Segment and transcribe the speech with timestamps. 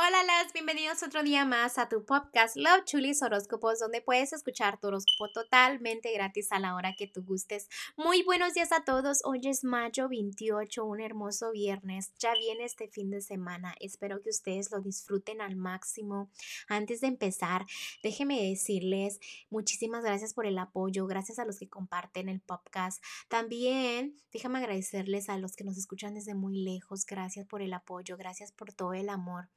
[0.00, 4.78] Hola, las bienvenidos otro día más a tu podcast Love Chulis Horóscopos, donde puedes escuchar
[4.78, 7.68] tu horóscopo totalmente gratis a la hora que tú gustes.
[7.96, 9.22] Muy buenos días a todos.
[9.24, 12.12] Hoy es mayo 28, un hermoso viernes.
[12.20, 13.74] Ya viene este fin de semana.
[13.80, 16.30] Espero que ustedes lo disfruten al máximo.
[16.68, 17.66] Antes de empezar,
[18.00, 19.18] déjenme decirles
[19.50, 21.08] muchísimas gracias por el apoyo.
[21.08, 23.02] Gracias a los que comparten el podcast.
[23.26, 27.04] También déjame agradecerles a los que nos escuchan desde muy lejos.
[27.04, 28.16] Gracias por el apoyo.
[28.16, 29.48] Gracias por todo el amor.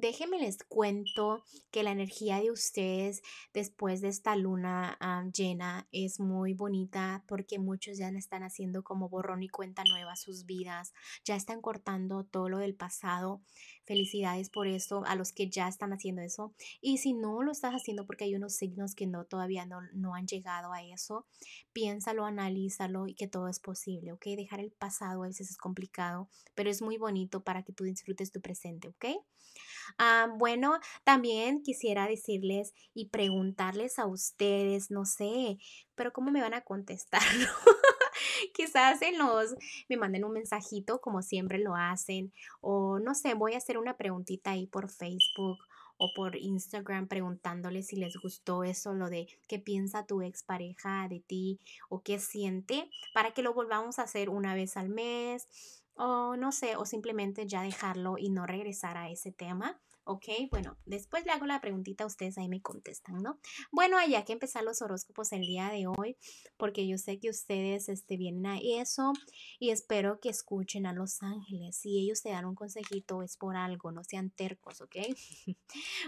[0.00, 3.20] Déjenme les cuento que la energía de ustedes
[3.52, 4.96] después de esta luna
[5.34, 10.46] llena es muy bonita porque muchos ya están haciendo como borrón y cuenta nueva sus
[10.46, 10.94] vidas,
[11.26, 13.42] ya están cortando todo lo del pasado.
[13.84, 16.54] Felicidades por eso a los que ya están haciendo eso.
[16.80, 20.14] Y si no lo estás haciendo porque hay unos signos que no todavía no, no
[20.14, 21.26] han llegado a eso,
[21.72, 24.24] piénsalo, analízalo y que todo es posible, ¿ok?
[24.36, 28.30] Dejar el pasado a veces es complicado, pero es muy bonito para que tú disfrutes
[28.30, 29.06] tu presente, ¿ok?
[29.98, 35.58] Ah, bueno, también quisiera decirles y preguntarles a ustedes, no sé,
[35.94, 37.22] pero ¿cómo me van a contestar?
[38.52, 39.54] Quizás en los
[39.88, 43.96] me manden un mensajito como siempre lo hacen o no sé, voy a hacer una
[43.96, 45.58] preguntita ahí por Facebook
[45.96, 51.20] o por Instagram preguntándoles si les gustó eso, lo de qué piensa tu expareja de
[51.20, 55.46] ti o qué siente, para que lo volvamos a hacer una vez al mes
[55.94, 59.80] o no sé, o simplemente ya dejarlo y no regresar a ese tema.
[60.04, 60.24] ¿ok?
[60.50, 63.38] Bueno, después le hago la preguntita a ustedes, ahí me contestan, ¿no?
[63.70, 66.16] Bueno, hay que empezar los horóscopos el día de hoy,
[66.56, 69.12] porque yo sé que ustedes este, vienen a eso
[69.58, 71.76] y espero que escuchen a los ángeles.
[71.76, 74.96] Si ellos te dan un consejito, es por algo, no sean tercos, ¿ok?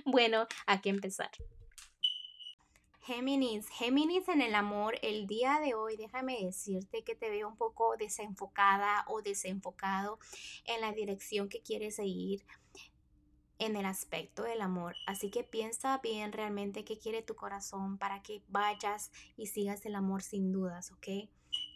[0.06, 1.30] bueno, hay que empezar.
[3.06, 7.56] Géminis, Géminis en el amor, el día de hoy déjame decirte que te veo un
[7.58, 10.18] poco desenfocada o desenfocado
[10.64, 12.46] en la dirección que quieres seguir
[13.58, 14.96] en el aspecto del amor.
[15.06, 19.96] Así que piensa bien realmente qué quiere tu corazón para que vayas y sigas el
[19.96, 21.28] amor sin dudas, ¿ok?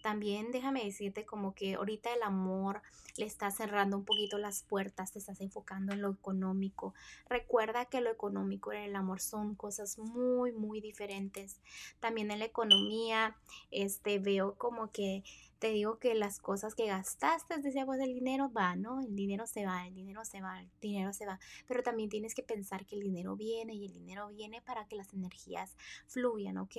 [0.03, 2.82] También déjame decirte como que ahorita el amor
[3.16, 6.94] le está cerrando un poquito las puertas, te estás enfocando en lo económico.
[7.28, 11.60] Recuerda que lo económico y el amor son cosas muy, muy diferentes.
[12.00, 13.36] También en la economía,
[13.70, 15.25] este, veo como que
[15.59, 19.00] te digo que las cosas que gastaste, decía, pues el dinero va, ¿no?
[19.00, 21.41] El dinero se va, el dinero se va, el dinero se va.
[21.66, 24.97] Pero también tienes que pensar que el dinero viene y el dinero viene para que
[24.97, 25.76] las energías
[26.06, 26.76] fluyan, ¿ok?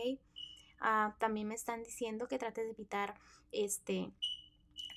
[0.79, 3.15] Ah, también me están diciendo que trates de evitar
[3.51, 4.11] este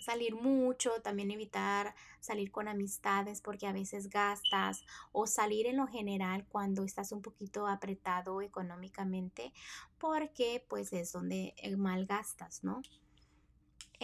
[0.02, 5.86] salir mucho, también evitar salir con amistades porque a veces gastas o salir en lo
[5.86, 9.52] general cuando estás un poquito apretado económicamente
[9.98, 12.82] porque pues es donde eh, mal gastas, ¿no?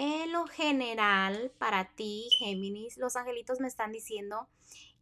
[0.01, 4.49] En lo general, para ti, Géminis, los angelitos me están diciendo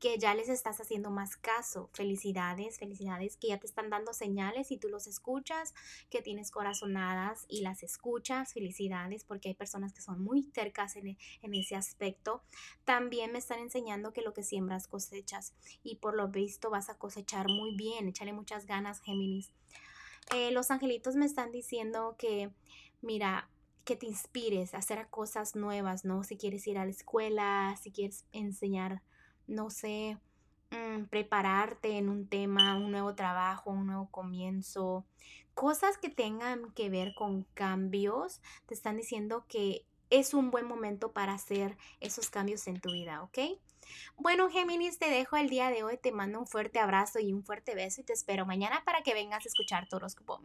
[0.00, 1.90] que ya les estás haciendo más caso.
[1.92, 5.74] Felicidades, felicidades, que ya te están dando señales y tú los escuchas,
[6.08, 8.54] que tienes corazonadas y las escuchas.
[8.54, 12.42] Felicidades, porque hay personas que son muy cercas en, en ese aspecto.
[12.86, 15.52] También me están enseñando que lo que siembras cosechas
[15.82, 18.08] y por lo visto vas a cosechar muy bien.
[18.08, 19.52] Échale muchas ganas, Géminis.
[20.34, 22.50] Eh, los angelitos me están diciendo que,
[23.02, 23.50] mira,
[23.86, 26.24] que te inspires a hacer cosas nuevas, ¿no?
[26.24, 29.00] Si quieres ir a la escuela, si quieres enseñar,
[29.46, 30.18] no sé,
[30.72, 35.06] mm, prepararte en un tema, un nuevo trabajo, un nuevo comienzo,
[35.54, 41.12] cosas que tengan que ver con cambios, te están diciendo que es un buen momento
[41.12, 43.38] para hacer esos cambios en tu vida, ¿ok?
[44.16, 47.44] Bueno, Géminis, te dejo el día de hoy, te mando un fuerte abrazo y un
[47.44, 50.40] fuerte beso y te espero mañana para que vengas a escuchar tu horóscopo.